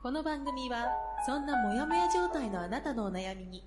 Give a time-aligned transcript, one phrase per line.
[0.00, 0.86] この番組は
[1.26, 3.64] そんなモヤモヤ状態のあなたのお悩みに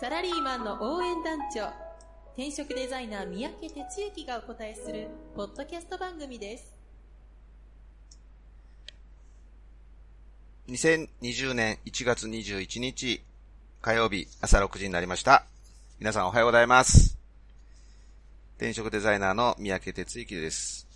[0.00, 1.68] サラリーマンの応援団長
[2.34, 6.76] 転職デザイナー三宅哲之がお答えするポッドキャスト番組です
[10.68, 13.22] 2020年1月21日
[13.80, 15.46] 火曜日朝6時になりました。
[15.98, 17.16] 皆さんおはようございます。
[18.58, 20.86] 転職デザイナーの三宅哲之です。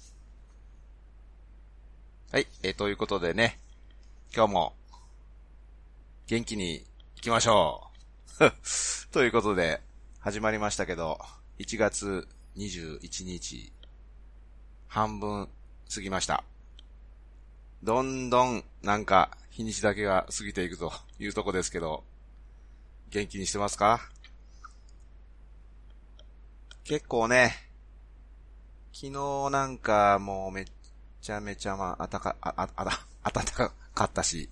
[2.31, 3.62] はい、えということでね、
[4.35, 4.75] 今日も
[6.27, 6.87] 元気に
[7.17, 7.91] 行きましょ
[8.41, 8.51] う。
[9.13, 9.83] ということで、
[10.21, 11.19] 始まりましたけど、
[11.59, 13.71] 1月21日、
[14.89, 15.51] 半分
[15.95, 16.45] 過ぎました。
[17.83, 22.03] どんどんなんか日にちだけが過ぎていくというとこですけど、
[23.11, 24.01] 元気にしてますか？
[26.85, 27.69] 結構ね、
[28.95, 30.65] 昨日なんかもうめっ
[31.21, 34.49] ちゃめちゃまあ、あたか、あ、あ、あた、暖かかったし、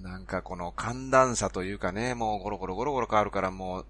[0.00, 3.86] なんかこの寒暖差というかね、もうゴロゴロゴロゴロ変わるからもう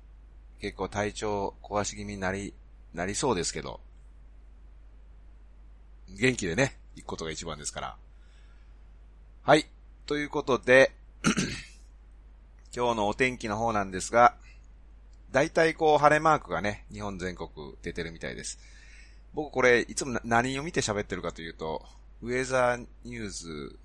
[0.61, 2.55] 結構体調壊し気味になり、
[2.95, 3.81] なりそうですけど、
[6.09, 7.97] 元気でね、行くことが一番ですから。
[9.43, 9.67] はい。
[10.07, 10.93] ということで、
[12.75, 14.37] 今日のお天気の方なんですが、
[15.31, 17.49] 大体こう晴れマークがね、日本全国
[17.83, 18.59] 出てるみたいです。
[19.35, 21.85] 僕これ、いつも何を見て喋ってるかというと、
[22.21, 23.79] ウェザーニューズ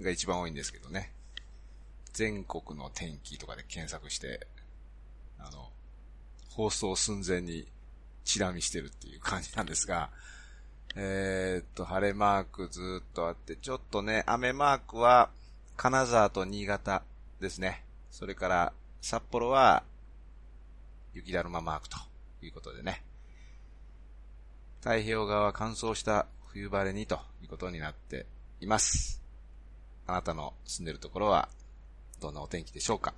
[0.00, 1.12] が一番多いんですけどね。
[2.12, 4.46] 全国の天気とかで検索して、
[5.38, 5.68] あの、
[6.50, 7.66] 放送寸前に
[8.24, 10.10] チラ見してるっていう感じなんですが、
[10.96, 15.30] えーっと、晴れマークずっとあって、ちょっとね、雨マークは、
[15.76, 17.02] 金沢と新潟
[17.40, 17.84] ですね。
[18.12, 19.82] それから、札幌は、
[21.12, 21.96] 雪だるまマークと
[22.42, 23.02] いうことでね。
[24.80, 28.26] 太平洋側乾燥した冬晴れにということになって
[28.60, 29.23] います。
[30.06, 31.48] あなたの住んでるところは、
[32.20, 33.14] どんなお天気でしょうか？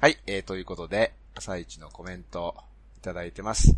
[0.00, 2.54] はい、えー、ということで、朝一のコメント
[2.96, 3.76] いただいてます。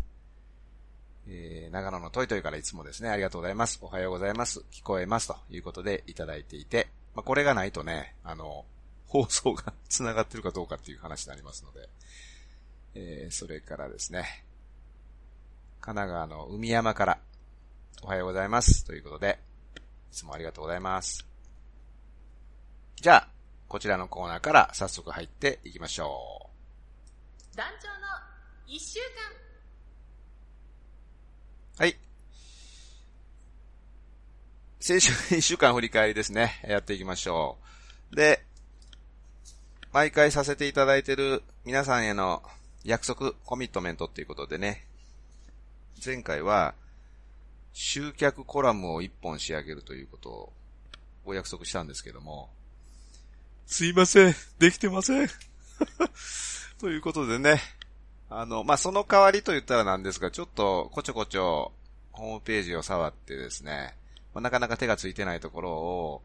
[1.27, 3.79] えー、長野のトイトイからいつもですね、ありがとうございます。
[3.81, 4.63] おはようございます。
[4.71, 5.27] 聞こえます。
[5.27, 8.65] ということでいただいていて、まあ、これがないとね、あの、
[9.07, 11.89] 放送が繋がってるかどうかっていう話になりますので、
[12.95, 14.45] えー、それからですね、
[15.79, 17.19] 神奈川の海山から、
[18.03, 18.85] おはようございます。
[18.85, 19.39] ということで、
[20.11, 21.25] つもありがとうございます。
[23.01, 23.27] じゃあ、
[23.67, 26.49] こちらのコーナーから早速入っていきましょ
[27.55, 27.95] 団長の
[28.67, 29.05] 一週間
[31.79, 31.83] う。
[31.83, 31.97] はい。
[34.79, 36.61] 先週一週間振り返りですね。
[36.67, 37.57] やっていきましょ
[38.11, 38.15] う。
[38.15, 38.43] で、
[39.93, 42.43] 毎回させていただいている皆さんへの
[42.83, 44.85] 約束、コミットメントっていうことでね、
[46.03, 46.75] 前回は、
[47.73, 50.53] 集客コラムを一本仕上げるということを
[51.25, 52.49] お約束したんですけども、
[53.65, 55.29] すいません、できてません。
[56.79, 57.61] ということでね、
[58.29, 61.73] あの、まあ、その代わりと言ったらなんですが、ちょっとこちょこちょ
[62.11, 63.95] ホームページを触ってですね、
[64.33, 66.21] まあ、なかなか手がついてないところを、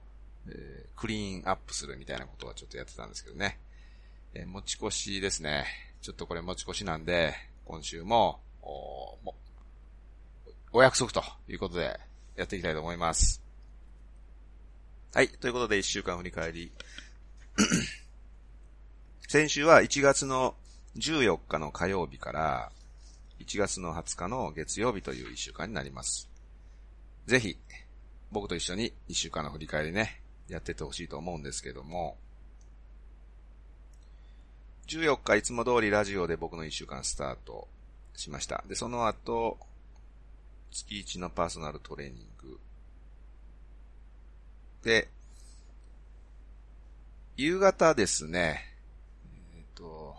[0.48, 3.60] えークリーンアップするみたいなことはちょっとやってたんですけどね。
[4.32, 5.66] えー持ち越しですね。
[6.00, 7.34] ちょっとこれ持ち越しなんで、
[7.66, 9.34] 今週も、おも
[10.76, 11.98] お約束ということで
[12.36, 13.40] やっていきたいと思います。
[15.14, 15.28] はい。
[15.28, 16.70] ということで、一週間振り返り。
[19.26, 20.54] 先週は1月の
[20.98, 22.72] 14日の火曜日から
[23.40, 26.28] 1月の20日の月曜日という1週間になります。
[27.24, 27.56] ぜひ、
[28.30, 32.18] 僕と一緒に1週間の振り返りね、やっててほしいと思うんですけども、
[34.88, 37.66] 14日いつも通りラジオで僕の1週間スタート
[38.14, 38.62] しました。
[38.68, 39.58] で、その後、
[40.70, 42.58] 月1のパーソナルトレーニング。
[44.82, 45.08] で、
[47.36, 48.64] 夕方ですね、
[49.56, 50.16] えっ、と、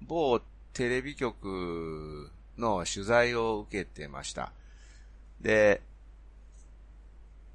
[0.00, 0.40] 某
[0.72, 4.52] テレビ局の取材を受けてました。
[5.40, 5.82] で、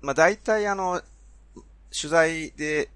[0.01, 1.01] まあ大体あの、
[1.89, 2.89] 取材で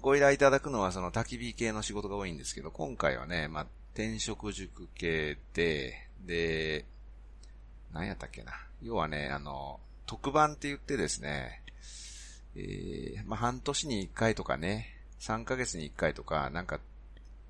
[0.00, 6.84] ご依頼いただくのはその焚き火系の仕事が多いんですけど、今回はね、まあ転職塾系で、で、
[7.92, 8.52] 何やったっけな。
[8.82, 11.62] 要はね、あの、特番って言ってですね、
[12.54, 16.80] えー、まあ、半年に1回とかね、3ヶ月に1回とか、なんか、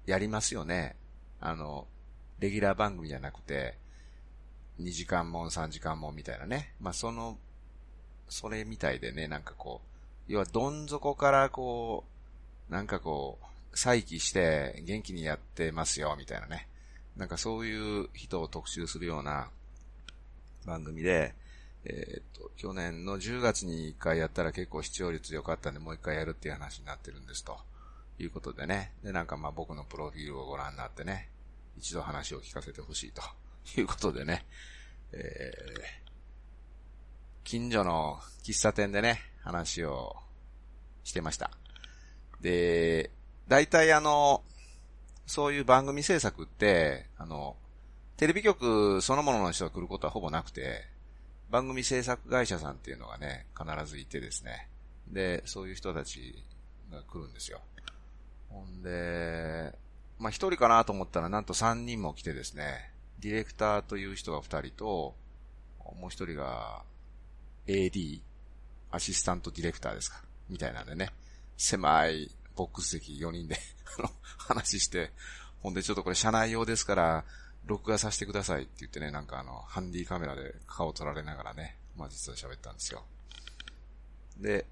[0.07, 0.97] やりますよね。
[1.41, 1.87] あの、
[2.39, 3.77] レギュラー番組じゃなくて、
[4.81, 6.75] 2時間も3時間もみたいなね。
[6.81, 7.39] まあ、その、
[8.29, 9.81] それみたいでね、なんかこ
[10.29, 12.05] う、要はどん底からこ
[12.69, 13.39] う、なんかこ
[13.73, 16.69] う、再起して元気にやってますよ、みたいなね。
[17.17, 19.51] なんかそういう人を特集するような
[20.67, 21.35] 番組で、
[21.85, 27.57] えっ、と、去年の10月に1回やったら結構視聴率良かったんでもう1回やるっていう話になってるんですと。
[28.19, 28.93] いうことでね。
[29.03, 31.29] で、なんかまあ僕のプロフィールをご覧になってね、
[31.77, 33.23] 一度話を聞かせてほしいと
[33.81, 34.47] いうことでね、
[35.13, 35.83] えー、
[37.45, 40.17] 近所の喫茶店でね、話を
[41.05, 41.51] してました。
[42.41, 43.11] で、
[43.49, 44.43] 大体あの、
[45.27, 47.57] そういう番組制作って、あの、
[48.17, 50.85] テレビ局そのものの人が来ることはほぼなくて、
[51.51, 54.69] 番組制作会社さんっていうのがね、必ずいてですね。
[55.09, 56.35] で、そういう人たち
[56.91, 57.61] が来るんですよ。
[58.49, 59.73] ほんで、
[60.19, 62.91] まあ、一人かなと思ったらなんと三人も来てですね、
[63.21, 65.15] ディレクターという人が二人と、
[66.01, 66.83] もう一人が
[67.67, 68.21] AD、
[68.91, 71.11] アシスタントディレクターですかみたいなんでね、
[71.57, 73.57] 狭いボックス席4人で
[74.39, 75.13] 話して、
[75.63, 77.25] ほんでちょっとこれ社内用ですから、
[77.67, 83.05] 録画させてくださいって言ってね、なんかあの、ハンディカメラで顔を撮られながらね、まあ実は喋ったんですよ。
[84.39, 84.67] で、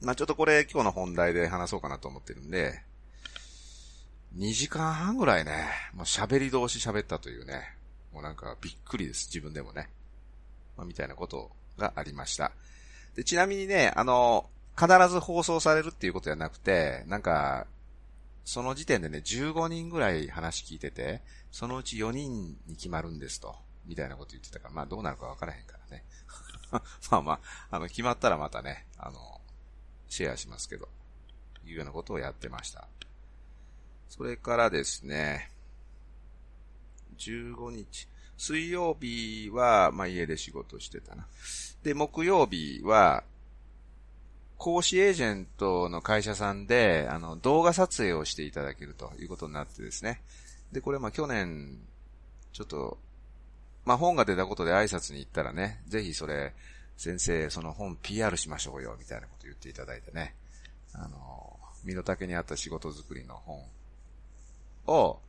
[0.00, 2.80] まあちょっとこれ今日の本題で話そうかなと思ってるんで、
[4.36, 7.74] 2時間半ぐらいね、もう喋り通し喋ったというね、
[8.12, 9.88] もうなんかびっくりです、自分でもね。
[10.76, 12.52] まあ、みたいなことがありました。
[13.16, 14.48] で、ちなみにね、あの、
[14.78, 17.66] 必ず放送されるっていうことじゃなくて、なんか、
[18.44, 23.54] その時点でね、15人ぐらい話聞いてて、そのうち4人に決まるんですと、
[23.86, 26.04] みたいなこと言ってたから、まあどうなるかわからへんからね。
[27.10, 27.40] まあまあ、
[27.76, 29.40] あの、決まったらまたね、あの、
[30.08, 30.88] シェアしますけど、
[31.64, 32.88] いうようなことをやってました。
[34.08, 35.50] それからですね、
[37.18, 41.26] 15日、水曜日は、まあ家で仕事してたな。
[41.82, 43.24] で、木曜日は、
[44.60, 50.20] 講師エージェントの会社さんで、あの、動画撮影をしていただけるということになってですね。
[50.70, 51.78] で、これま去年、
[52.52, 52.98] ちょっと、
[53.86, 56.52] まあ本が出たことで挨拶に行ったらね、ぜひそれ、
[56.98, 60.34] 先生、その本 PR しましょうよ、みたいなこと言っていただいてね。
[60.92, 63.64] あの、身の丈に合った仕事作りの本
[64.88, 65.20] を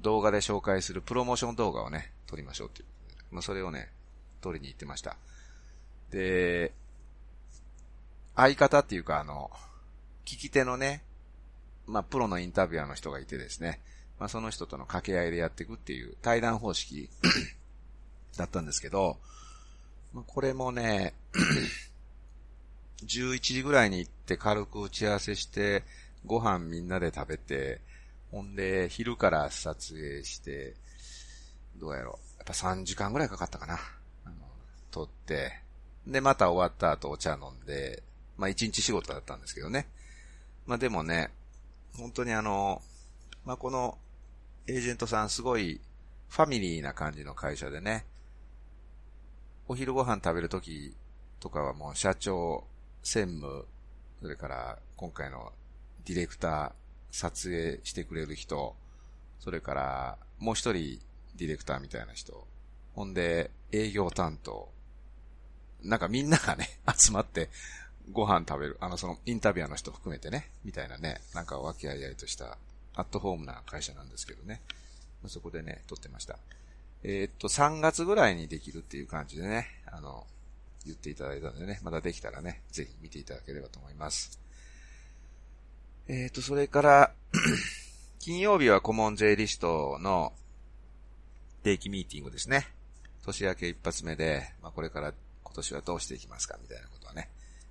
[0.00, 2.86] 動画で紹介するプロモーション動画をね、撮りましょうっていう。
[3.30, 3.88] まあそれをね、
[4.42, 5.16] 撮りに行ってました。
[6.10, 6.72] で、
[8.38, 9.50] 相方っていうかあの、
[10.24, 11.02] 聞き手のね、
[11.86, 13.80] まあプロのインタビュアーの人がいてですね、
[14.20, 17.08] まあ、その人との掛け合いでやっていくっていう対談方式
[18.38, 19.16] だったんですけど、
[20.12, 21.14] まあ、これもね、
[23.06, 25.82] 11時ぐらいに行って軽く打ち合わせして、
[26.24, 27.80] ご飯みんなで食べて、
[28.30, 30.74] ほんで、昼から撮影して、
[31.76, 32.38] どうやろう。
[32.38, 33.78] やっぱ3時間ぐらいかかったかな。
[34.24, 34.36] あの、
[34.90, 35.60] 撮って、
[36.06, 38.02] で、また終わった後お茶飲んで、
[38.38, 39.86] まあ1日仕事だったんですけどね。
[40.66, 41.30] まあでもね、
[41.96, 42.80] 本当にあの、
[43.44, 43.98] まあこの
[44.66, 45.80] エージェントさんすごい
[46.28, 48.06] ファミリーな感じの会社でね、
[49.66, 50.94] お昼ご飯食べるとき
[51.40, 52.64] とかはもう社長、
[53.02, 53.66] 専務、
[54.20, 55.52] それから今回の
[56.04, 56.72] ディレクター、
[57.10, 58.76] 撮影してくれる人、
[59.40, 61.00] それからもう一人
[61.36, 62.46] ディレクターみたいな人、
[62.94, 64.68] ほんで営業担当、
[65.82, 67.48] なんかみんながね、 集まって
[68.12, 72.58] ご飯食べる、あのそのインタビュアーの人含めてね、みたいなね、なんか和気あいあいとした
[72.94, 74.60] アットホームな会社なんですけどね。
[75.26, 76.38] そこでね、撮ってました。
[77.02, 80.26] えー、っと、3月ぐらいにできるっていう感じでね、あの、
[80.84, 84.40] 言っていただいたのでね、まだできたらね、ぜひ見ていただければと思います。
[86.08, 87.12] えー、っと、それから
[88.18, 90.32] 金曜日は顧問税リストの
[91.62, 92.66] 定期ミーティングですね。
[93.24, 95.12] 年明け一発目で、まあ、これから
[95.44, 96.97] 今年はどうしていきますかみたいなこと、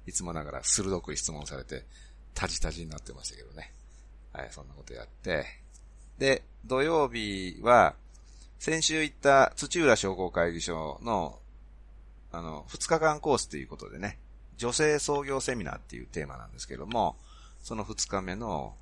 [0.07, 1.85] いつもながら鋭く質問されて、
[2.33, 3.73] タジタジになってましたけどね。
[4.31, 5.45] はい、そんなことやって。
[6.17, 7.93] で、土曜日は、
[8.57, 11.39] 先週行った土浦商工会議所の、
[12.31, 14.17] あの、2日間コースということでね、
[14.57, 17.17] 女性創業セミナーっていうテーマなんですけども、
[17.61, 18.75] その2日目の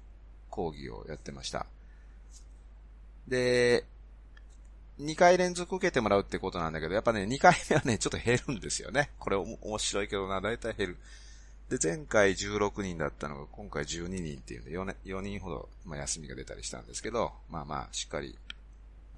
[0.49, 1.65] 講義をやってました。
[3.27, 3.83] で、
[4.99, 9.11] 2回連続受けてもらうってことなんだけど、やっぱね、2回目はね、ちょっと減るんですよね。
[9.19, 10.97] これ面白いけどな、だいたい減る。
[11.69, 18.37] で、前回16人だったのが今回12人っていうんで4、4人ほど、まあ、休みが出たりしたんですけど、まあまあ、しっかり、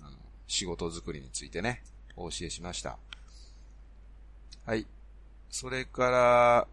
[0.02, 0.18] あの、
[0.48, 1.84] 仕事作りについてね、
[2.16, 2.98] お教えしました。
[4.66, 4.88] はい。
[5.50, 6.68] それから、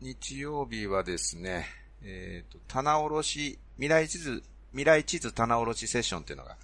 [0.00, 1.66] 日曜日はですね、
[2.02, 6.56] えっ、と、棚卸し、未来地図、未来地図棚卸しセッションっていうのが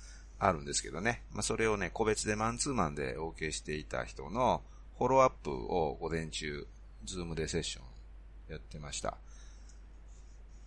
[0.47, 1.23] あるんですけどね。
[1.33, 4.63] まあ、それをね、個別でマンツーマンで OK していた人の
[4.99, 6.67] フォローアップを午前中、
[7.05, 9.17] ズームでセッションやってました。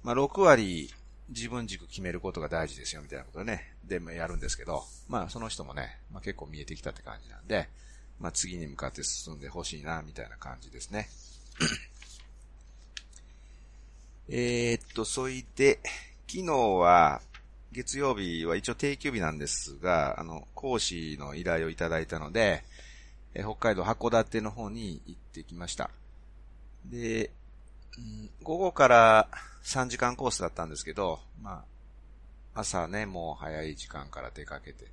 [0.03, 0.91] まあ、6割
[1.29, 3.75] 自分軸決めることが大事ですよ、みたいなことね。
[3.83, 7.69] で、もやるんですけど、まあ、その人もね、まあ、結構見えてきたって感じなんで、
[8.19, 11.07] まあ、次に向かって進んでほしいな、みたいな感じですね。
[14.29, 15.79] えっと、そいで、
[16.27, 17.21] 昨日は、
[17.77, 22.63] 月曜日は一応定休日なんですが、あの、講師の依頼をいただいたので、
[23.35, 25.91] え北海道函館の方に行ってきました。
[26.85, 27.29] で、
[27.95, 29.29] うん、午後から
[29.63, 31.65] 3時間コースだったんですけど、ま
[32.55, 34.87] あ、朝ね、もう早い時間から出かけて。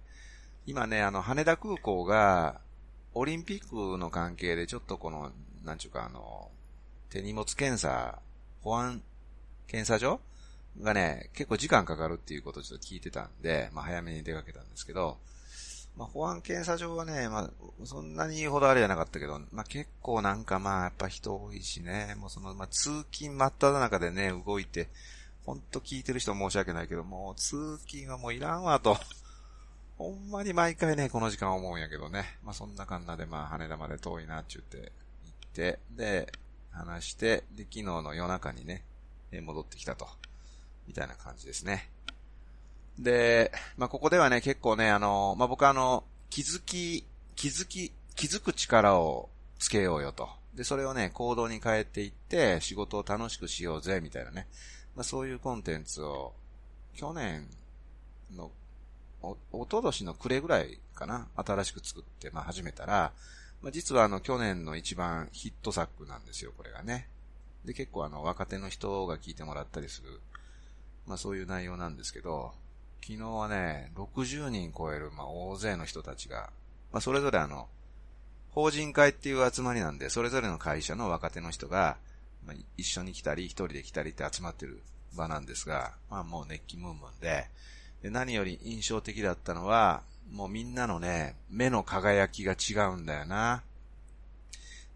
[0.66, 2.60] 今ね、あの、羽田空港が、
[3.14, 5.32] オリンピックの関係でちょっとこの、
[5.64, 6.50] なんちゅうかあの、
[7.08, 8.18] 手荷物検査、
[8.60, 9.02] 保安
[9.68, 10.20] 検査所
[10.80, 15.18] がね、結構時間かかるっていうことをちょっと聞いてたんで、まあ早めに出かけたんですけど、
[15.96, 17.50] まあ保安検査場はね、まあ
[17.84, 24.88] そんなにほどあれじゃなかったけど、まあ結構なんかまあやっぱ人多いしね、もうその、まあ通勤真っ只中でね、動いて、
[25.46, 28.96] ほんと聞いてる人申し訳ないけど、もう通勤はもういらんわと。
[29.96, 32.38] ほんまに毎回ね、この時間思うんやけどね。
[32.42, 36.32] まあそんな感じでまあ羽田まで遠いなって言って行って、で、
[36.72, 38.82] 話して、で、昨日の夜中にね、
[39.30, 40.08] 戻ってきたと。
[40.86, 41.90] みたいな感じですね。
[42.98, 50.28] で、まあ、ここではね、結構ね、あの、まあ、僕あの、気づき、気づき、気づく力をつけようよと。
[50.54, 54.46] で、それをね、行動に変えていって、仕事を楽しくしようぜ、みたいなね。
[54.94, 56.32] まあ、そういうコンテンツを、
[56.94, 57.48] 去年
[58.36, 58.50] の、
[59.22, 63.12] お、おととしの暮れぐらいかな、新しく作って、まあ、始めたら、
[63.62, 67.08] まあ、実はあの、去年の一番ヒット作なんですよ、これがね。
[67.64, 70.20] で、結構あの、若手の人が聞いてもらったりする、
[71.06, 72.52] まあそういう内容なんですけど、
[73.02, 76.50] 昨日はね、60人超える、まあ大勢の人たちが、
[76.92, 77.68] まあそれぞれあの、
[78.50, 81.96] 法人会っていう集まりなんで、それぞれの会社の若手の人が、
[82.46, 84.82] まあ、一緒に来たり、一人で来たりって集まってる
[85.16, 87.48] 場なんですが、まあもう熱気ムンムンで、
[88.02, 93.62] で何より印象的だったのは、もうみんなのね、目の輝きが違うんだよな。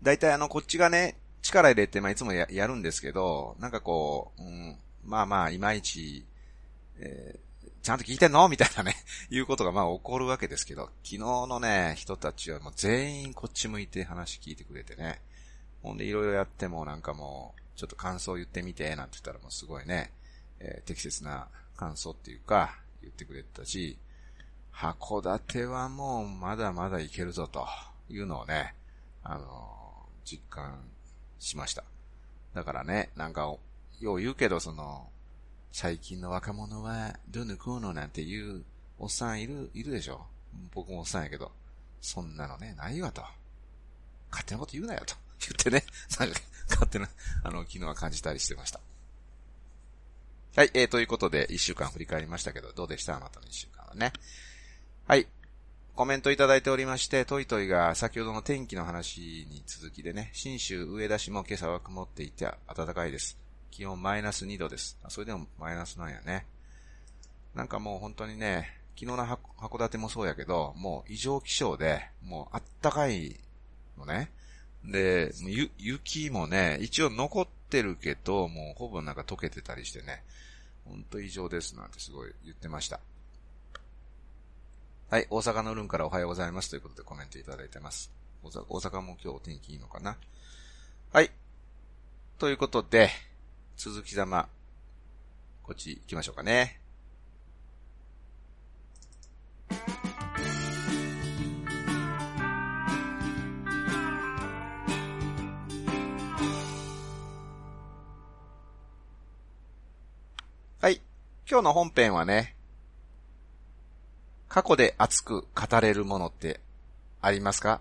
[0.03, 4.77] だいたいあの、こっちがね、力入れて、まあ、いつもややるんですけど、なんかこう、うん、
[5.09, 6.25] まあまあ、いまいち、
[7.01, 8.47] えー、ちゃんと聞いてんの？
[8.51, 8.95] みたいなね、
[9.31, 15.23] いうことがまあ起こるわけですけど、昨日のね、人たちはもう全員こっち向いて話聞いてくれてね、
[15.83, 20.13] ほんでいろいろやってもなんかもう、ちょっと感想言ってみて、なんて言ったらもうすごいね、
[20.61, 23.97] えー、適切な感想っていうか、言ってくれてたし、
[24.75, 27.67] 函館はもうまだまだいけるぞと
[28.11, 28.75] いうのをね、
[29.23, 30.91] あのー、実感
[31.39, 31.85] しました。
[32.55, 33.55] だからね、なんか、
[34.01, 35.09] よう言うけど、その、
[35.73, 38.65] 最近の若者は、どぬこうのなんていう
[38.99, 40.27] おっさんいる、いるでしょ
[40.75, 41.53] 僕もおっさんやけど、
[42.01, 43.23] そんなのね、ないわと。
[44.31, 45.15] 勝手なこと言うなよと。
[45.41, 45.85] 言ってね、
[46.19, 46.41] なんか、
[46.71, 47.09] 勝手な、
[47.43, 48.81] あの、昨日は感じたりしてました。
[50.57, 53.17] はい、えー、ということで、一週間振り返りましたけど、どうでした？
[53.17, 54.13] あなたの一週間はね。
[55.07, 55.27] はい。
[55.95, 63.39] コメントいただいておりまして、トイトイが先ほどの天気の話に続きでね、新州上田市も今朝は曇っていて暖かいです。
[63.71, 64.99] 気温マイナス2度です。
[65.03, 66.47] あ、それでもマイナスなんやね。
[67.55, 73.39] なんかもう本当にね、昨日の函館もそうやけど、もう異常気象で、もうあったかい
[73.97, 74.31] のね。
[74.85, 75.33] で、
[75.79, 80.23] 雪もね、一応残ってるけど、もうほぼなんか溶けてたりしてね、
[80.85, 83.01] ほんと異常ですなんてすごい言ってました。
[85.11, 88.11] はい、大阪のルンからおはようございますということでコメントいただいてます。
[88.43, 90.17] 大阪も今日お天気いいのかな？
[91.13, 91.31] はい。
[92.39, 93.11] ということで、
[93.79, 94.49] 続きざま、
[95.63, 96.81] こっち行きましょうかね。
[110.81, 111.01] はい。
[111.49, 112.57] 今日の本編はね、
[114.49, 116.59] 過去で熱く語れるものって
[117.23, 117.81] ありますか？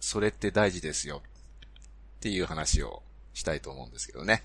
[0.00, 1.22] それって大事ですよ。
[2.18, 4.42] っていう話をしたいと思うんですけどね。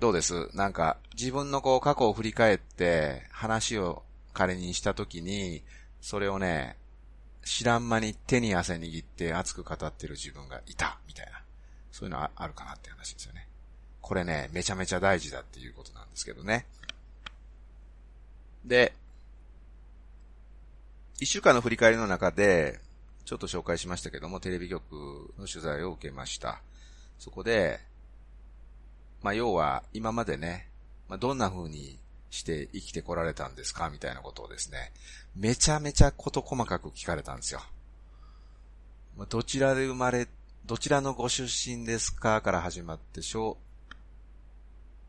[0.00, 0.50] どうです？
[0.54, 5.62] なんか、自分のこう過去を振り返って話を彼にしたときに、
[6.00, 6.76] それをね、
[7.44, 11.42] 知らん間に手に汗握って熱く語ってる自分がいた、みたいな。
[11.92, 13.46] そういうのはあるかなって話ですよね。
[14.00, 16.66] これね、めちゃめちゃ大事だっていうことなんですけどね。
[18.64, 18.92] で、
[21.20, 22.80] 一週間の振り返りの中で、
[23.24, 26.60] ちょっと紹介しましたけども、テレビ局の取材を受けました。
[27.18, 27.80] そこで、
[29.24, 30.68] まあ、要は、今までね、
[31.08, 34.92] まあ、どんな風にして生きてこられたんですかみたいなことをですね、
[35.34, 37.62] めちゃめちゃこと細かく聞かれたんですよ。
[39.16, 40.28] まあ、どちらで生まれ、
[40.66, 43.56] どちらのご出身ですかから始まって、小、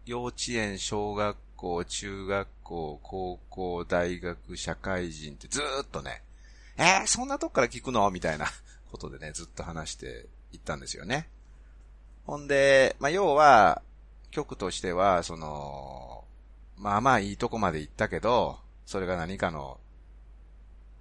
[0.05, 6.21] 幼稚園、小学校、中学校、高校、大学、社会人ってずーっとね、
[6.77, 8.09] えー、そんなとこから聞くの？
[8.11, 8.45] みたいな
[8.93, 11.27] ことでね、ずっと話していったんですよね。
[12.25, 13.81] ほんで、まあ、要は、
[14.35, 16.25] 曲としては、その、
[16.77, 19.79] まあまあいいとこまで行ったけど、それが何かの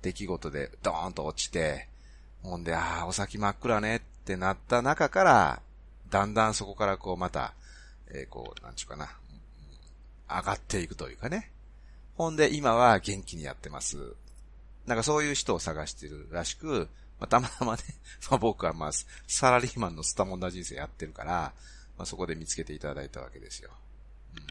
[0.03, 1.89] 出来事でドーンと落ちて、
[2.43, 5.63] ほんで、ああ、お先真っ暗ねってなった中から、
[6.11, 7.55] だんだんそこからこうまた、
[8.09, 9.09] えー、こう、なんちゅうかな、
[10.29, 11.51] 上がっていくというかね。
[12.17, 14.15] ほんで、今は元気にやってます。
[14.87, 16.89] なんかそういう人を探してるらしく、
[17.19, 17.83] まあ、たまたまね、
[18.31, 18.91] まあ、僕はまあ、
[19.27, 21.53] サラリーマンのスタモンダ人生やってるから、
[21.97, 23.71] まあ、そこで見つけていただいたわけですよ。
[24.37, 24.47] うん。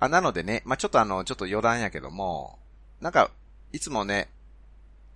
[0.00, 2.58] あ、なのでね、まあ、ちょっとあの、ちょっと余談やけども、
[3.00, 3.30] なんか、
[3.72, 4.28] いつもね、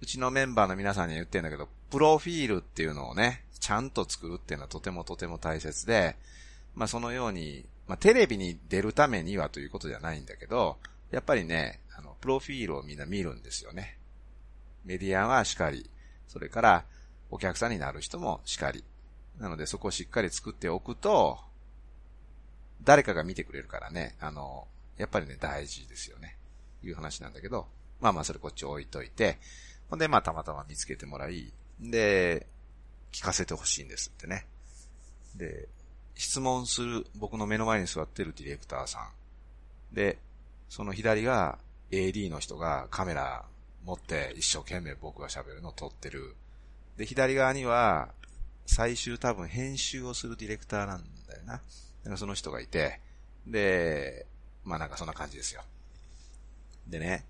[0.00, 6.16] うちのメンバーの皆さんに言ってんだけど、プロフィールっていうのをね、ちゃんと作るっていうのはとてもとても大切で、
[6.75, 10.76] まあ、そのように、まあ、テレビに出るためにはということじゃないんだけど、
[11.11, 13.99] やっぱりね、あの、プロフィールをみんな見るんですよね。
[14.85, 15.88] メディアはしかり、
[16.28, 16.85] それから
[17.30, 18.85] お客さんになる人もしかり。
[19.38, 21.38] なのでそこをしっかり作っておくと、
[22.83, 24.66] 誰かが見てくれるからね、あの、
[24.99, 26.37] やっぱりね、大事ですよね。
[26.83, 27.66] いう話なんだけど、
[28.00, 29.38] まあまあそれこっち置いといて、
[29.90, 32.47] ほんでまあたまたま見つけてもらい、で、
[33.12, 34.47] 聞かせてほしいんですってね。
[35.37, 35.69] で、
[36.14, 39.00] 質問する僕の目の前に座ってるディレクターさ
[39.93, 39.95] ん。
[39.95, 40.19] で、
[40.69, 41.59] その左が
[41.90, 43.45] AD の人がカメラ
[43.85, 46.35] 持って一生懸命僕が喋るのを撮ってる。
[46.97, 48.09] で、左側には
[48.66, 51.61] 最終多分編集をするディレクターなんだよな。
[52.04, 53.00] だかその人がいて、
[53.46, 54.26] で、
[54.64, 55.62] まあなんかそんな感じですよ。
[56.88, 57.25] でね、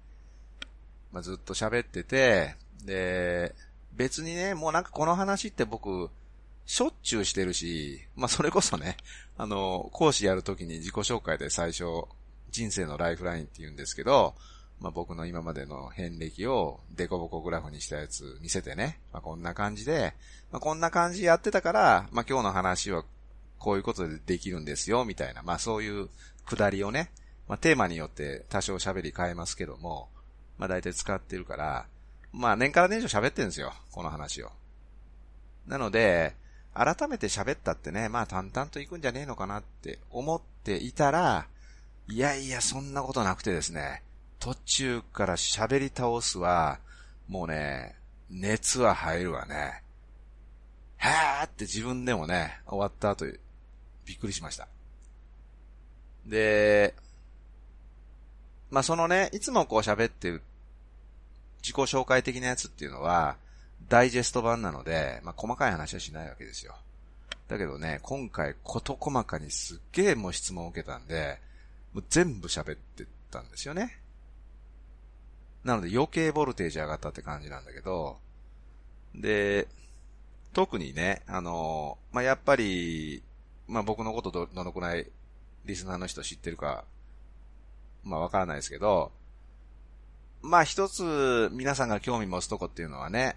[1.12, 3.54] まあずっと喋ってて、で、
[3.92, 6.11] 別にね、もうなんかこの話って僕、
[6.66, 8.96] しょっちゅうしてるし、まあそれこそね、
[9.38, 11.84] あの、講師やるときに自己紹介で最初、
[12.50, 14.34] 人生のライフラインって言うんですけど、
[14.80, 20.14] まあ、僕の今までの遍歴をデコボコグラフにしたやつ見せてね、まあ、こんな感じで、
[20.52, 23.04] まあ、こんな感じやってたから、まあ、今日の話は
[23.58, 26.08] こういうことでできるんですよ、みたいな、まあ、そういう
[26.44, 27.10] くだりをね、
[27.48, 30.08] まあ、テーマによって多少喋り変えますけども、
[30.58, 31.86] まあ、大体使ってるから、
[32.32, 34.50] まあ、年から年上喋ってるんですよ、この話を。
[35.66, 36.34] なので、
[36.76, 41.46] 改めて喋ったってね、まあ淡々といくんじゃねえのかなって思っていたら、
[42.08, 44.02] いやいや、そんなことなくてですね、
[44.46, 46.78] 途中から喋り倒すは、
[47.26, 47.96] もうね、
[48.30, 49.82] 熱は入るわね。
[50.98, 53.26] はーって自分でもね、終わった後、
[54.04, 54.68] びっくりしました。
[56.26, 56.94] で、
[58.70, 60.42] まあ、そのね、いつもこう喋ってる
[61.61, 63.38] 自己紹介的なやつっていうのは、
[63.88, 66.76] ダイジェスト版なので、まあ、細かい話はしないわけですよ。
[67.48, 71.40] だけどね、今回こと細かにすっげえもう質問を受けたんで、
[71.92, 74.05] もう全部喋ってたんですよね。
[75.66, 78.18] なので余計ボルテージ上がったって感じなんだけど、
[79.16, 79.66] で、
[80.52, 83.20] 特にね、あの、まあ、やっぱり、
[83.66, 85.11] まあ、僕のことど、どのくらい
[85.64, 86.85] リスナーの人知ってるか、
[88.05, 89.11] まあ、わからないですけど、
[90.40, 93.35] まあ、一つ皆さんが興味持つとこっていうのはね、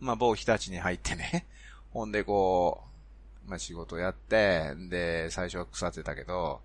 [0.00, 1.46] まあ、某日立に入ってね、
[1.94, 2.82] ほんでこ
[3.46, 6.60] う、まあ、仕事やって、で、最初は腐ってたけど、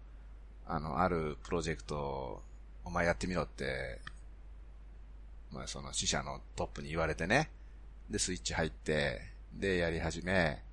[0.65, 2.41] あの、あるプロジェクト
[2.87, 3.99] お前やってみろって、
[5.51, 7.49] まあその死者のトップに言われてね。
[8.09, 9.21] で、スイッチ入って、
[9.53, 10.63] で、やり始め、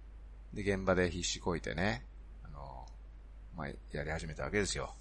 [0.53, 2.05] で、現場で必死こいてね、
[2.45, 2.87] あの、
[3.57, 4.95] まあ、やり始めたわけですよ。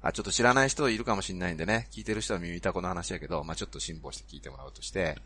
[0.00, 5.18] あ、ちょっと知らない人いるかもしんないんでね、聞いてる人は耳たこの話やけど、まあ、ちょっと辛抱して聞いてもらおうとして、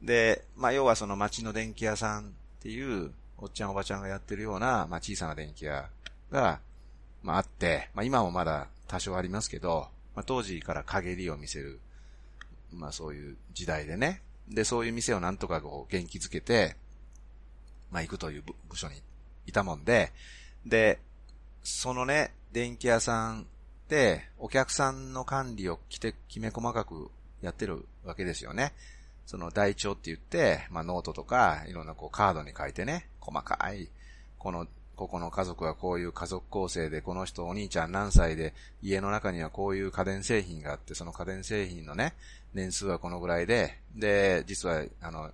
[0.00, 2.30] で、まあ、要はその街の電気屋さんっ
[2.62, 5.90] ていう、おっちゃんおばちゃんがやってるような、まあ、小さな電気屋
[6.30, 6.60] が、
[7.22, 11.80] まあ、あって、まあ、今もまだ多少ありますけど、まあ、当時から陰りを見せる、
[12.72, 14.22] まあそういう時代でね。
[14.48, 16.76] で、そういう店をなんとかこう元気づけて、
[17.90, 18.94] まあ行くという部署に
[19.46, 20.12] いたもんで、
[20.66, 21.00] で、
[21.62, 23.46] そのね、電気屋さん
[23.88, 28.72] で、お客さんの管理をきて、きめ細かくやってるわけですよね。
[29.26, 33.88] その台帳って言って、まあノートとか、いろんなこうカードに書いてね、細かい、
[34.38, 42.14] このここの家族はこういう家族構成で、この人お兄ちゃん何歳で、家の中にはこういう家電製品があって、その家電製品のね、
[42.54, 45.30] 年数はこのぐらいで、で、実は、あの、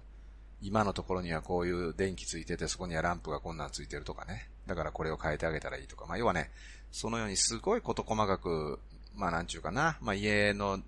[0.61, 4.49] 今のところにはこういう電気ついてて、そこにはランプがこんなんついてるとかね。
[4.67, 6.07] だからこれを変えてあげたらいいとか。
[6.07, 6.51] まあ、要はね、
[6.91, 8.81] そのようにすごいこと細かく、
[9.15, 9.99] まあ、なんちゅうかな。
[10.01, 10.81] まあ、家の、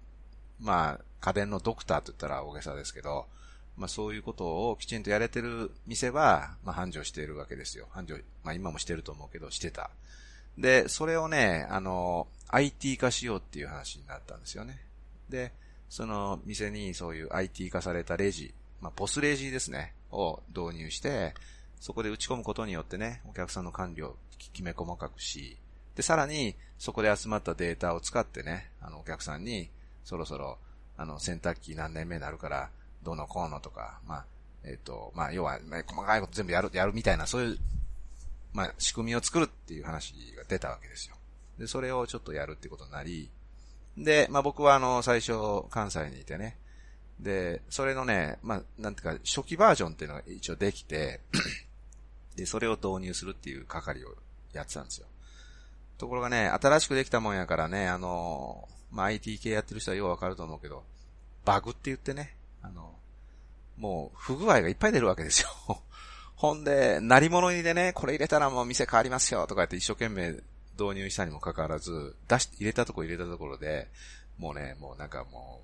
[0.60, 3.26] まあ、家電のドクターと言ったら大げさですけど、
[3.80, 7.86] まあ、そういうことをきちんとやれてる店は、まあ、繁盛しているわけですよ。
[7.90, 9.88] 繁盛、まあ、今もしてると思うけど、してた。
[10.58, 14.78] で、それをね、あの、IT 化しようっていう話になったんですよね。
[15.30, 15.52] で、
[15.88, 21.32] その店にそういう IT 化されたレジ、まあ、ポスレジですね、を導入して、
[21.80, 25.56] そこで打ち込むことによってね、お客さんの管理をきめ細かくし、
[25.96, 29.70] で、さらに、そこで集まったデータを使ってね、あの、お客さんに、
[30.04, 30.58] そろそろ、
[30.98, 32.70] あの、洗濯機何年目になるから、
[33.02, 34.24] どのこうのとか、まあ、
[34.64, 37.58] えっ、ー、と、まあ、要は、細かいこと全部やる、やるみたいな、そういう、
[38.52, 41.16] まあ、仕組みを作るっていう話が出たわけですよ。
[41.58, 43.30] で、それをちょっとやるってことになり、
[43.96, 45.32] で、まあ僕はあの、最初、
[45.70, 46.56] 関西にいてね、
[47.18, 51.20] で、それのね、まあ、なんていうか、初期バージョンっていうのが一応できて
[52.36, 54.14] で、それを導入するっていう係を
[54.52, 55.06] やってたんですよ。
[55.98, 60.82] ところがね、新しくできたもんやからね、あの、まあ、IT 系やってる人はようわかると思うけど、
[61.44, 62.94] バグって言ってね、あの、
[63.76, 65.48] もう不具合がいっぱい出るわけですよ。
[66.36, 70.32] ほんで、鳴り物にでね、これ入れたらもう店変わりますよとか言って一生懸命
[70.78, 73.88] 導入したにもかかわらず、出し、入れたとこ入れたところで、
[74.38, 75.62] もうね、もうなんかも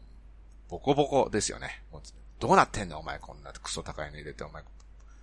[0.69, 1.83] う、ボコボコですよね。
[2.39, 4.63] どうなってんのお前こんなクソ高いの入れてお前、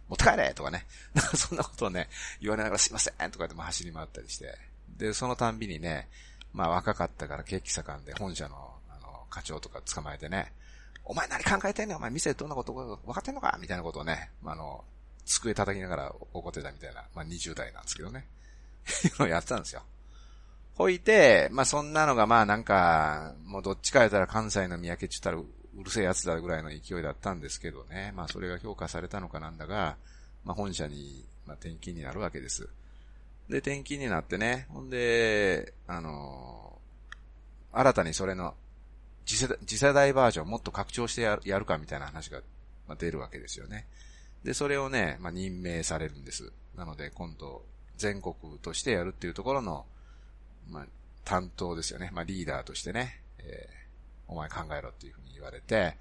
[0.10, 0.88] 持って帰れとかね。
[1.14, 2.10] なんかそんなことをね、
[2.42, 4.58] 言われながらすいませんとかでも走り回ったりして。
[4.98, 6.10] で、そのたんびにね、
[6.54, 10.54] まあ若かったから景気盛んで本社の、あの、課長とか捕まえてね、
[11.06, 14.84] お前何考えてんねんお前店でどんなこと分かってんのかみたいなことをね、あの、
[15.26, 18.26] 机叩きながら怒ってたみたいな、まあ20代なんですけどね。
[19.06, 19.84] いうのをやってたんですよ。
[20.76, 28.12] ほいて、まあそんなのがまあなんか、もうどっちかやったら関西の三宅って言ったらうるせえやつだぐらいの勢いだったんですけどね。
[28.16, 29.98] まあそれが評価されたのかなんだが、
[30.44, 32.70] まあ本社に、ま転勤になるわけです。
[33.50, 38.56] で、転勤になってね、ほんで、あのー、新たにそれの
[39.26, 42.42] 次世代、バージョンもっと拡張してやるかみたいな話が、
[43.00, 43.88] 出るわけですよね。
[44.44, 46.52] で、それをね、まあ、任命されるんです。
[46.76, 47.64] なので、今度、
[47.98, 49.86] 全国としてやるっていうところの、
[50.70, 50.86] まあ、
[51.24, 52.10] 担当ですよね。
[52.14, 55.96] まあ、リーダーとしてね、えー、お前考えろっていうふうに言われて、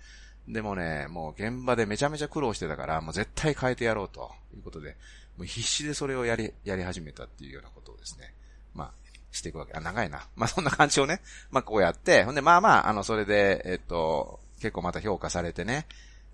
[0.48, 4.96] でもね、もう現場でめちゃめちゃ苦労してたから、もう絶対変えてやろうということで、
[5.36, 8.34] もう必死でそれをやり、やり始めたっていうようなことをですね、
[8.74, 8.92] まあ、
[9.32, 9.72] していくわけ。
[9.74, 10.28] あ、長いな。
[10.36, 15.86] まあ、そんな感じをね、まあ、こうやって、ほんで、まあまあ、あの、それで、えっと、結構また評価されてね、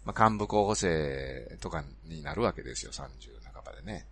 [0.04, 3.06] まあ、幹部候補生とかになるわけですよ、30
[3.52, 4.06] 半ばでね。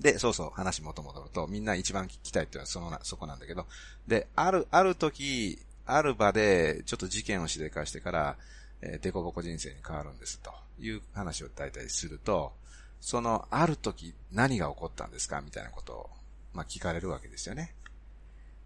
[0.00, 3.66] で、そうそう、話元戻ると、みんな一番聞きたいっていうのはそのなそこなんだけど、
[4.06, 8.36] で、ある、ある時、ある場で、ちょっと事件をしでかしてから、
[8.80, 12.52] えー、デコボコ人生に変わるんです、という話を大体すると、
[13.00, 15.40] その、ある時、何が起こったんですか？
[15.40, 16.10] みたいなことを、
[16.54, 17.74] まあ、聞かれるわけですよね。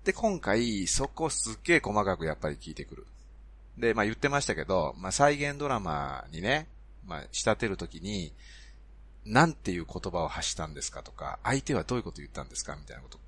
[0.05, 3.07] で、今回、そこすっげえ細かくやっぱり聞いてくる。
[3.77, 6.69] で、まあ言ってましたけど、まあ再現ドラマにね、
[7.05, 8.33] まあ仕立てるときに、
[9.25, 13.19] なんていう言葉を発したんですかとか、相手はどういうこと言ったんですかみたいなこと、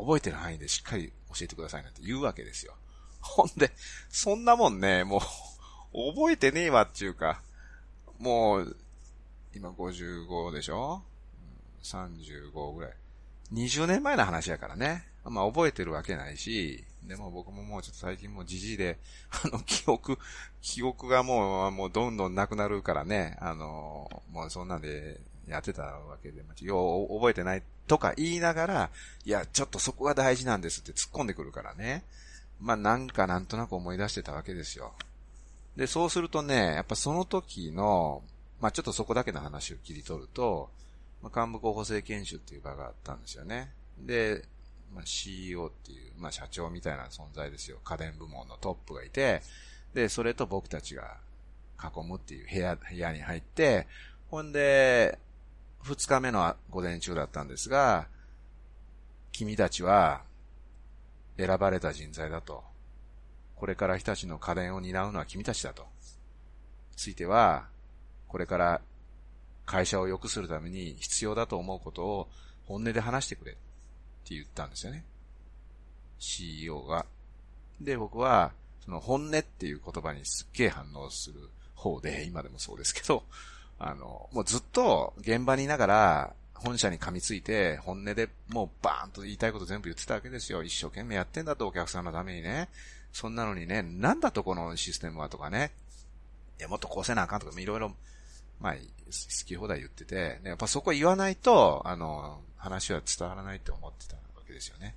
[0.00, 2.74] 覚えてる範囲でしっかり教えてくださいなんて言うわけですよ。
[3.20, 3.70] ほんで、
[4.10, 7.40] そんなもんね、もう、覚えてねえわっていうか、
[8.18, 8.76] もう、
[9.54, 11.02] 今55でしょ
[11.84, 12.92] ?35 ぐらい。
[13.52, 15.04] 20年前の話やからね。
[15.24, 18.98] まあ覚えてるわけないし、でも僕ももうちょっと最近もうじじいで、
[19.44, 20.18] あの、記憶、
[20.62, 28.90] 記憶がもう、もうどんどんなくなるからね、あの、もうそんなんでやってたわけで、よう覚えてないとか言いながら、
[29.24, 32.04] いや、ちょっとそこが大事なんですって突っ込んでくるからね。
[32.60, 34.94] まあなんかなんとなく思い出してたわけですよ。
[35.76, 38.22] で、そうするとね、やっぱその時の、
[38.60, 40.70] まあちょっとそこだけの話を切り取ると、
[41.24, 43.72] まあ、幹部候補生研修っていう場があったんですよね。
[43.98, 44.44] で、
[44.94, 47.78] まあ、CEO っていう、まあ、社長みたいな存在ですよ。
[47.82, 49.40] 家電部門のトップがいて、
[49.94, 51.16] で、それと僕たちが
[51.82, 53.86] 囲むっていう部屋、部屋に入って、
[54.28, 55.18] ほんで、
[55.80, 58.06] 二日目の午前中だったんですが、
[59.32, 60.22] 君たちは
[61.38, 62.62] 選ばれた人材だと。
[63.56, 65.86] これから日立の家電を担うのは君たちだと。
[66.96, 67.68] ついては、
[68.28, 68.80] これから
[69.66, 72.28] 会社を良くするために必要だと思うことを
[72.66, 73.52] 本音で話してくれ。
[73.52, 73.54] っ
[74.26, 75.04] て言ったんですよね。
[76.18, 77.04] CEO が。
[77.80, 78.52] で、僕は、
[78.84, 83.24] その本音っていう言葉にすっげえ反応する方で、今でもそうですけど、
[83.78, 90.62] あの、もうずっと現場にいながら、本社に噛みついて、本音でもうバーンと言いたいこと全部言ってたわけですよ。
[90.62, 92.68] 一生懸命やってんだと、お客さんのためにね。
[93.12, 95.72] そんなのにね、なんだとこのシステムはとかね。
[96.58, 97.94] いや、もっとこうせなあかんとか、いろいろ、
[98.60, 98.80] まあ、好
[99.46, 104.94] き放題言ってて、やっぱそこ言わないと、あの、話は伝わらないって思ってたわけですよね。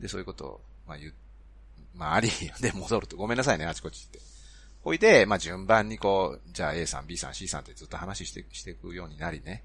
[0.00, 1.12] で、そういうことを、まあ言、
[1.94, 4.20] まああり で戻ると、ごめんなさいね、あちこちって。
[4.82, 9.64] ほいで、まあ順番にこう、じゃあ A さん、B さん、C さんってずっと話して、していくようになりね。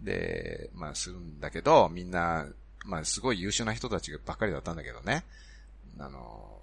[0.00, 2.46] で、まあするんだけど、みんな、
[2.84, 5.24] まあすごい優秀な人たちばっかりだったんだけどね。
[5.98, 6.60] あの、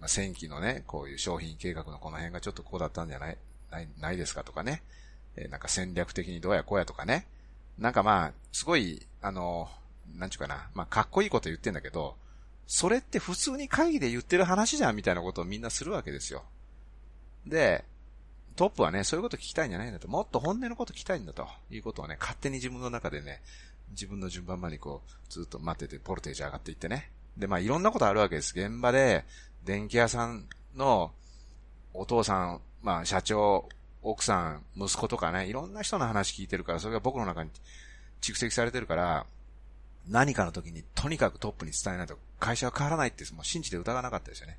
[0.00, 3.38] まあ、戦記のね、こういう商品計画のこの辺がちょっとこうだったんじゃない、
[3.70, 4.82] ない、ないですかとかね。
[5.40, 7.26] え、なんか戦略的にどうやこうやとかね。
[7.78, 9.68] なんかまあ、すごい、あの、
[10.16, 12.16] なんちゅうかな、まあかっこいいこと言ってんだけど、
[12.66, 16.44] それって普通に会議で言ってる話じゃんみたいなことをみんなするわけですよ。
[17.46, 17.84] で、
[18.56, 20.08] トップはね、そういうこと聞きたいんじゃないんだと。
[20.08, 23.40] もっと本音のこと聞きたいんだということをね、勝手に自分の中でね、
[23.90, 27.10] 自分の順番までこう、ずっと待ってて、ポルテージ上がっていってね。
[27.36, 28.52] で、まあいろんなことあるわけです。
[28.58, 29.24] 現場で、
[29.64, 31.12] 電気屋さんの
[31.94, 33.68] お父さん、まあ社長、
[34.02, 37.50] 奥さん、息子とかね、いろんな人の話聞いてるから、それが僕の中に
[38.20, 39.26] 蓄積されてるから、
[40.08, 44.58] 何かの時にとにかくトップに伝えないと会社は変わらないってもう信じて疑わなかったですよね。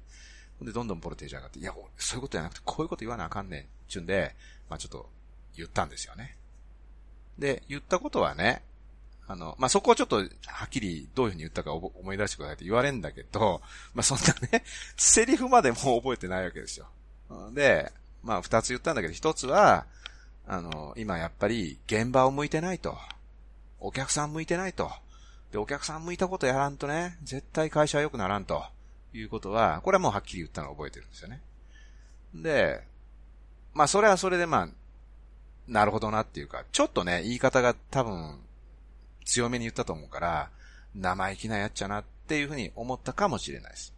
[0.60, 4.36] ほんで、どんどんボルテージ上がって、いや、そういうことじゃなくて、こういうこと言わなあかんねん、ちゅんで、
[4.70, 5.10] まあちょっと
[5.56, 6.36] 言ったんですよね。
[7.38, 8.62] で、言ったことはね、
[9.30, 10.24] あの、まあ、そこをちょっと、は
[10.66, 13.62] っきりどういうふうに言ったか思い出してくださいって言われるんだけど、
[13.94, 14.64] まあ、そんなね、
[14.98, 16.88] セリフまでも覚えてないわけですよ。
[17.54, 17.92] で、
[18.24, 19.86] まあ、二つ言ったんだけど、一つは、
[20.48, 22.98] あの、今やっぱり現場を向いてないと。
[23.80, 24.92] お客さん向いてないと。
[25.52, 28.64] で、お客さん向いたことやらんとね、絶対会社は良くならんと。
[29.14, 31.42] いうことは、これはもうはっきり言ったのを覚えてるんですよね。
[32.34, 32.84] で、
[33.74, 34.70] まあ、それはそれでまあ、
[35.68, 38.40] なるほどなっていうか、ちょっとね、言い方が多分、
[39.26, 40.50] 強めに言ったと思うから、
[40.96, 43.94] 生意気なやっちゃなっていうふうに思ったかもしれないです。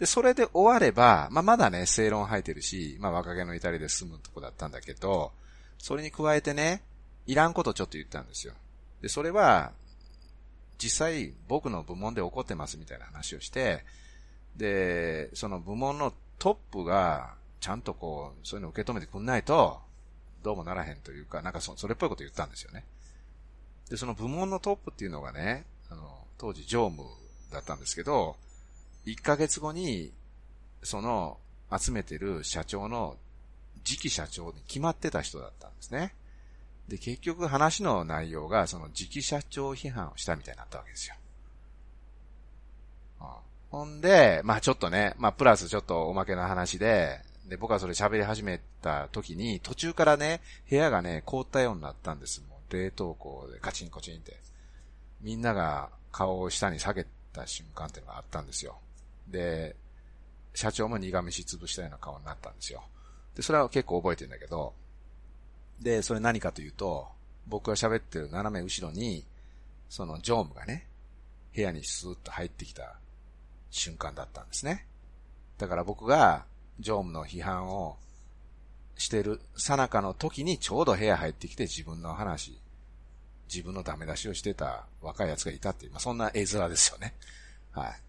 [0.00, 5.30] で、それで終われば、まあ、まだね、正論吐いてるし、まあ、若気の至りで済むとこだったんだけど、
[5.76, 6.82] それに加えてね、
[7.26, 8.54] いらんことちょっと言ったんですよ。
[9.02, 9.72] で、それは、
[10.78, 13.84] 実際僕の部門で起こってますみたいな話をして、
[14.56, 19.82] で、その部門のトップが、ちゃんとこう、そういうの受け止めてくんないと、
[20.42, 22.86] どうもならへんというか、なんかそそれっぽいこと言ったんですよね。
[23.90, 27.06] で、その部門のトップっていうのがね、あの、当時常務
[27.52, 28.36] だったんですけど、
[29.12, 30.12] 1ヶ月後に、
[30.82, 31.38] その、
[31.76, 33.16] 集めてる社長の
[33.84, 36.14] 次期社長に決まってた人だったんですね。
[36.88, 41.14] で、結局話の内容が、その次期社長批判をしたみたいになったわけですよ。
[43.70, 52.42] ほんで、まあちょっとね、まあプラスちょっとおまけの話で、で、僕はそれ喋り始めた時に、途中からね、部屋がね、凍ったようになったんです。
[52.48, 54.36] もう冷凍庫でカチンコチンって、
[55.20, 58.78] みんなが顔を下に下げた瞬間っていうのがあったんですよ。
[59.30, 59.76] で、
[60.54, 62.82] 社長も苦飯潰したような顔になったんですよ。
[63.34, 64.74] で、それは結構覚えてんだけど、
[65.80, 67.08] で、それ何かというと、
[67.46, 69.24] 僕が喋ってる斜め後ろに、
[69.88, 70.86] その常務がね、
[71.54, 72.96] 部屋にスーッと入ってきた
[73.70, 74.86] 瞬間だったんですね。
[75.58, 76.44] だから僕が
[76.78, 77.96] 常務の批判を
[78.96, 82.58] してるさなかの時にちょうど部屋入ってきて自分の話、
[83.52, 87.14] 自分のダメ出しをしてた若い奴がいたっていう、まあ、そんな絵面ですよね。
[87.72, 88.00] はい。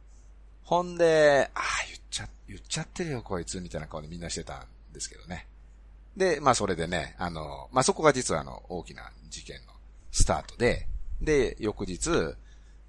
[0.63, 5.47] ほんで、ああ、言っちゃ、言っちゃってるよ、こいつ、みたいな顔でみんなしてたんですけどね。
[6.15, 9.73] で、まあそれでね、あの、まあそこが実はあの、大きな事件の
[10.11, 10.87] スタートで、
[11.21, 12.09] で、翌日、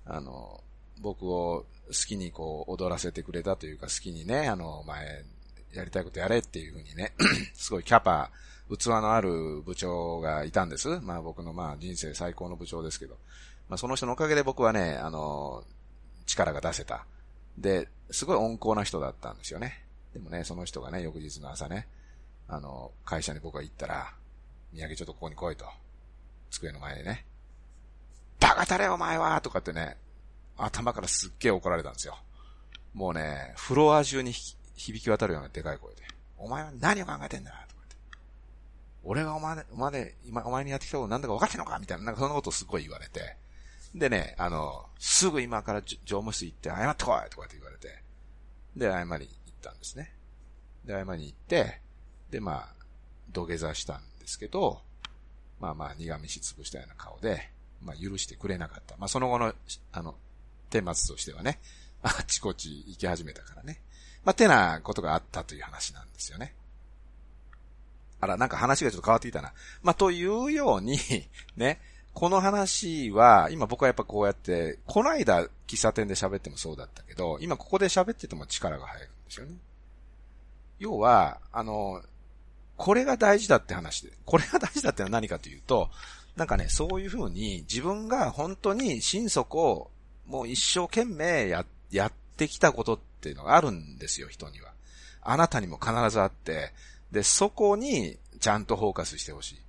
[0.05, 0.63] あの、
[1.01, 5.25] 僕を好きにこう、踊らせてくれたというか、好きにね、あの、お前、
[5.73, 7.13] やりたいことやれっていうふうにね、
[7.55, 8.31] すごいキャパ、
[8.69, 11.01] 器のある部長がいたんです。
[11.01, 13.17] まあ僕のまあ人生最高の部長ですけど。
[13.69, 15.65] まあその人のおかげで僕はね、あの、
[16.27, 17.07] 力が出せた。
[17.59, 19.85] で、すごい温厚な人だったんですよね。
[20.13, 21.89] でもね、その人がね、翌日の朝ね、
[22.49, 24.15] あの、会社に僕が行ったら、
[24.73, 25.65] 三宅ちょっとここに来いと。
[26.51, 27.25] 机の前でね。
[28.41, 29.97] バカたれお前はとかってね、
[30.57, 32.19] 頭からすっげえ怒られたんですよ。
[32.93, 36.03] もうね、フロア中に響き渡るようなでかい声で。
[36.37, 37.97] お前は何を考えてんだとかって。
[39.05, 41.79] 俺がお前、お前今、お前にやってきたことなんだか分かってんのか？
[41.79, 43.37] みたいな、なんかそんなことをすごい言われて。
[43.95, 48.03] でね、あの、すぐ今から常務室行って謝ってこいとかって言われて。
[48.77, 49.19] で、謝りに行っ
[49.61, 50.15] たんですね。
[50.85, 51.81] で、謝りに行って、
[52.31, 52.75] で、まあ、
[53.31, 54.81] 土下座したんですけど、
[55.61, 57.51] まあまあ、苦飯潰したような顔で、
[57.83, 58.97] まあ、許してくれなかった。
[58.97, 59.55] まあ、その後の、
[59.93, 60.17] あの、
[60.71, 61.61] 顛末としてはね、
[62.03, 63.81] あちこち行き始めたからね。
[64.25, 66.55] まあ、てなことがあったという話なんですよね。
[68.21, 69.53] あら、なんか話がちょっと変わってきたな。
[69.83, 70.99] まあ、というように
[71.57, 71.81] ね、
[72.15, 79.55] この話は、今僕はやっぱこうやって、この間喫茶店で喋ってもそうだったけど、今ここで喋ってても力が入るんですよね。
[80.79, 82.03] 要は、あの、
[82.77, 85.91] これが大事だって話で、これが大事だってのは何かというと、
[86.37, 89.91] なんかね、そういうふうに自分が本当に心底、
[90.27, 94.73] もう一生懸命や、やってきたことっていうのがあるんですよ、人には。
[95.21, 96.73] あなたにも必ずあって、
[97.13, 99.62] で、そこにちゃんとフォーカスしてほしい。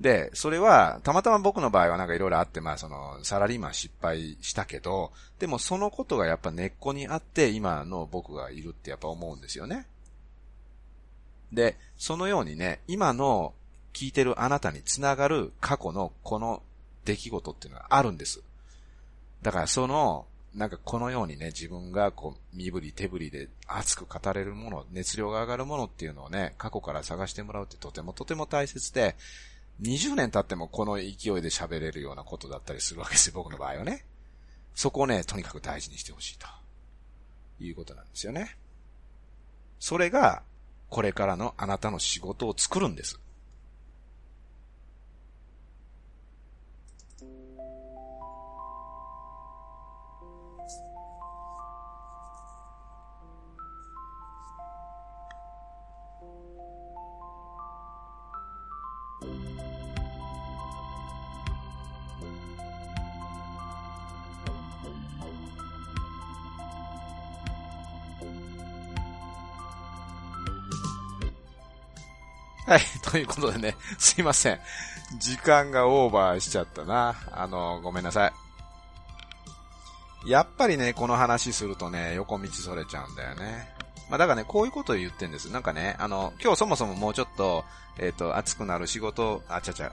[0.00, 9.86] で、それは、たまたま僕の場合はなんかいろいろあって、まあその、サラリーマン失敗したけど、でもそのことがやっぱ根っこにあって、今の僕がいるってやっぱ思うんですよね。
[11.52, 13.54] で、そのようにね、今の
[13.92, 16.62] 聞いてるあなたにつながる過去のこの
[17.04, 18.42] 出来事っていうのがあるんです。
[19.42, 29.16] だからその、なんかこのようにね、自分がこう、身振り手振りで熱く語れるもの、熱量が上がるものっていうのをね、過去から探してもらうってとてもとても大切で、
[29.82, 34.04] 20年経ってもこの勢いで喋れるようなことだったりするわけですよ、僕の場合はね。
[34.74, 36.46] そこをね、とにかく大事にしてほしいと。
[37.60, 38.56] いうことなんですよね。
[39.80, 40.42] それが、
[40.88, 43.20] これからのあなたの仕事を作るんです。
[72.68, 74.60] はい、 ということでね、 すいません。
[75.18, 77.16] 時間がオーバーしちゃったな。
[77.32, 78.28] あの、ごめんなさ
[80.26, 80.30] い。
[80.30, 83.74] やっぱりね、この話するとね、横道それちゃうんだよね。
[84.10, 85.46] まあだからね、こういうことを言ってんです。
[85.46, 87.64] なんかね、あの、今日そもそももうちょっと、
[87.96, 89.90] えっ、ー、と、熱くなる仕事、あちゃちゃ、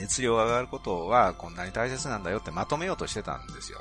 [0.00, 3.80] 熱量が上がることはこんなに大切なんだよってまとめようとしてたんですよ。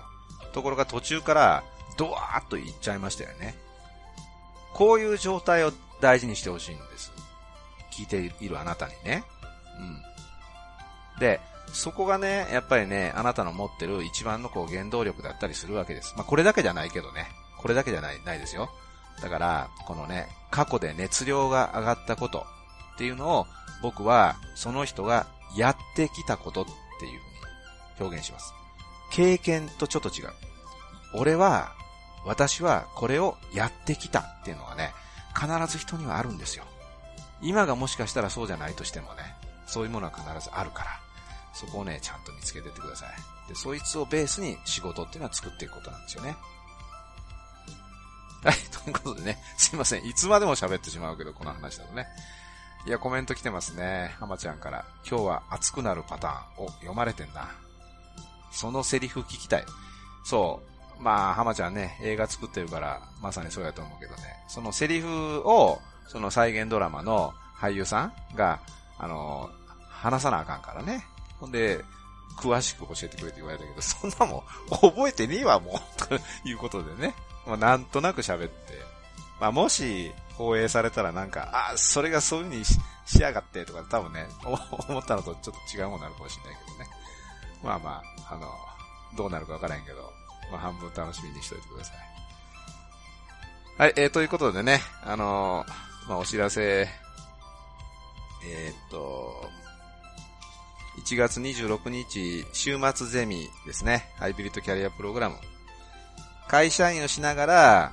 [0.54, 1.63] ところが途中から、
[1.97, 3.58] ドワーッと言っちゃいましたよね。
[4.75, 7.12] こういう状態を大事にしてほしいんです。
[7.99, 9.23] 聞いているあなたにね。
[11.15, 11.19] うん。
[11.19, 11.41] で、
[11.73, 16.13] そこがね、やっぱりね、あなたの持ってる一番のこう原動力だったりするわけです。
[16.15, 17.27] まあ、これだけじゃないけどね。
[17.57, 18.69] これだけじゃない、ないですよ。
[19.21, 22.45] だから、このね、過去で熱量が上がったこと
[22.95, 23.47] っていうのを、
[23.81, 26.65] 僕は、その人がやってきたことっ
[26.99, 27.19] ていう
[27.97, 28.53] ふうに表現します。
[29.12, 30.29] 経験とちょっと違う。
[31.13, 31.73] 俺は、
[32.25, 34.93] 私はこれをやってきたっていうのがね、
[35.35, 36.65] 必ず人にはあるんですよ。
[37.41, 40.89] 今がもしかしたらそうじゃないとしてもね、そういうものは必ずあるから、
[41.54, 43.10] そこをね、ちゃんと見つけてってください。
[43.49, 46.36] で、そいつをベースに仕事っていうのは作っていくことなんですよね。
[48.43, 50.06] はい、 ということでね、すいません。
[50.06, 52.08] いつまでも喋ってしまうけど、この話だとね。
[52.86, 54.15] いや、コメント来てますね。
[54.19, 54.86] 浜ちゃんから。
[55.08, 57.49] 今日は熱くなるパターンを読まれてんな。
[58.52, 59.65] そのセリフ聞きたい。
[60.23, 60.62] そ
[60.97, 61.02] う。
[61.02, 64.21] まあ、浜ちゃんね、映画作ってるから、まさにそうやと思うけどね。
[64.47, 68.59] そのセリフを、その再現ドラマの俳優さんが、
[68.97, 69.51] あの、
[69.87, 71.05] 話さなあかんからね。
[71.39, 71.85] ほんで、
[72.35, 77.13] 詳しく教えてくれって言われたけど、そんなもん覚えてねえわ、もう、と いうことでね。
[77.45, 78.73] まあ、なんとなく喋って。
[79.39, 86.89] まあ、もし、放映されたらなんか、あ、それがそういう風にししやがってとか多分ね、思ったのとちょっと違うものになるかもしれないけどね。
[87.63, 88.51] まあまあ、あの、
[89.15, 90.13] どうなるかわからへんけど、
[90.51, 91.97] まあ半分楽しみにしといてください。
[93.79, 96.87] はい、えー、ということでね、あのーまあ、お知らせ、
[98.43, 99.47] えー、っと、
[101.05, 104.09] 1月26日、週末ゼミですね。
[104.17, 105.35] ハイブリッドキャリアプログラム。
[106.47, 107.91] 会社員をしながら、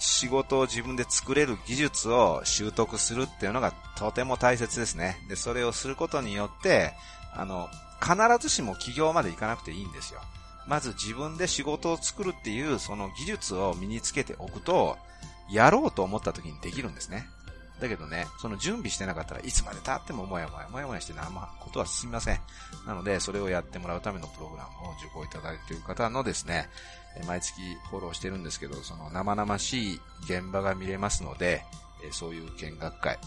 [0.00, 5.24] 仕事を自分で作れる技術を習得するっていうのがとても大切ですね。
[5.28, 6.94] で、それをすることによって、
[7.32, 7.68] あの、
[8.02, 10.20] 必ずしも企業まで行かなくていいんですよ。
[10.66, 14.96] まず自分で仕事を作るっていうその技術を身につけておくと、
[15.50, 17.26] やろうと思った時にできるんですね。
[17.80, 22.40] だけどね、その準備してなかったらいつまで経ってももやもや、もやもやして何もことは進みません。
[22.86, 26.68] なので、それをやってもらうためのプログラムを受講いただいている方のですね、
[27.26, 31.64] 毎月フォローしてるんですけど、その生々しい現場が見れますので、
[32.12, 33.18] そういう見学会、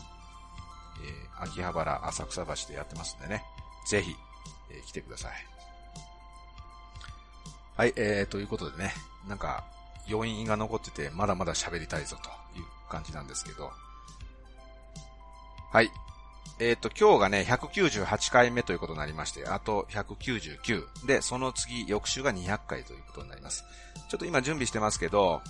[1.40, 3.44] 秋葉原浅草橋でやってますんでね、
[3.88, 4.16] ぜひ、
[4.72, 5.32] え来てください。
[7.76, 8.94] はい、えー、ということでね、
[9.28, 9.64] なんか、
[10.10, 13.72] 余韻が残ってて、まだまだ喋りたいぞという感じなんですけど。
[15.72, 15.92] はい。
[16.60, 21.06] えっ、ー、と、今日がね、198回目ということになりまして、あと199。
[21.06, 23.64] で、その次、翌週が200回ということになります。
[24.10, 25.42] ちょっと今準備してますけど、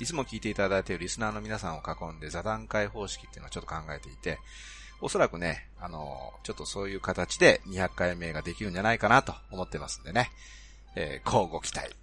[0.00, 4.38] いつも聞いていただいているリスナーの皆さんを囲んで座談会方式っていうのをちょっと考えていて、
[5.00, 10.30] おそらくね、あの、ちょっとそういう形で200回目ができるんじゃないかなと思ってますんでね、
[10.94, 12.01] えー、交互期待。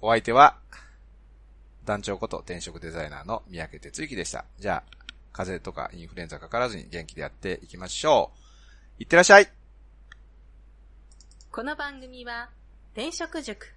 [0.00, 0.58] お相手は、
[1.84, 4.44] 団長こと転職デザイナーの三宅哲之でした。
[4.58, 4.96] じゃあ、
[5.32, 8.32] 風邪とかインフルエンザかからずに元気でやっていきましょ
[8.98, 9.02] う。
[9.02, 9.48] いってらっしゃい
[11.50, 12.50] この番組は、
[12.92, 13.74] 転職塾。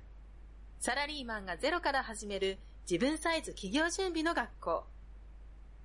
[0.79, 2.57] サラリーマンがゼロから始める
[2.89, 4.83] 自分サイズ企業準備の学校。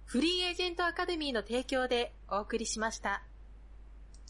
[0.06, 3.22] フリーエージェントアカデミーの提供でお送りしました。